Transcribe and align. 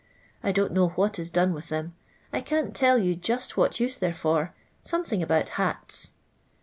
I 0.41 0.51
don't 0.51 0.71
know 0.73 0.87
what 0.95 1.19
ii 1.19 1.25
done 1.25 1.53
with 1.53 1.69
them. 1.69 1.93
I 2.33 2.41
can't 2.41 2.73
tell 2.75 2.97
you 2.97 3.15
jutt 3.15 3.55
what 3.55 3.79
use 3.79 3.99
they 3.99 4.07
*re 4.07 4.13
for— 4.13 4.55
something 4.83 5.21
about 5.21 5.49
hats." 5.61 6.13